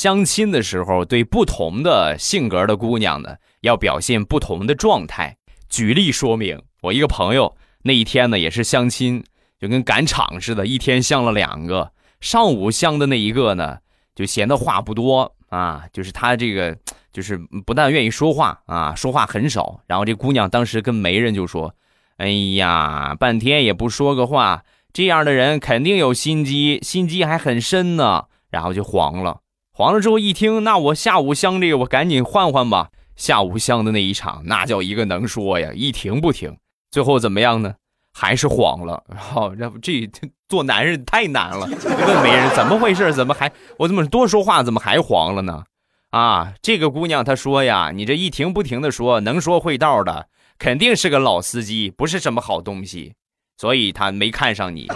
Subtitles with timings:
[0.00, 5.36] 相亲的时候，对不同的性格的姑娘呢，要表现不同的状态。
[5.68, 9.22] 举例说明，我一个朋友那一天呢，也是相亲，
[9.58, 11.92] 就跟赶场似的，一天相了两个。
[12.18, 13.76] 上午相的那一个呢，
[14.14, 16.74] 就闲得话不多啊，就是他这个
[17.12, 17.36] 就是
[17.66, 19.82] 不但愿意说话啊，说话很少。
[19.86, 21.74] 然后这姑娘当时跟媒人就说
[22.16, 22.26] ：“哎
[22.56, 24.62] 呀，半天也不说个话，
[24.94, 29.40] 这样的人肯定有心机，心机还很深呢。”然后就黄了。
[29.80, 32.90] 黄了之后一听，那我下午香这个，我赶紧换换吧。
[33.16, 36.54] 下午香的那一场，那叫一个能说呀，一停不停。
[36.90, 37.72] 最后怎么样呢？
[38.12, 39.02] 还是黄了。
[39.16, 41.66] 好，这这做男人太难了。
[41.66, 43.10] 问媒人怎么回事？
[43.14, 45.64] 怎么还我怎么多说话，怎么还黄了呢？
[46.10, 50.26] 啊，这个姑娘她说呀，你这一停不停的说，能说会道的，
[50.58, 53.14] 肯定是个老司机，不是什么好东西，
[53.56, 54.88] 所以她没看上你。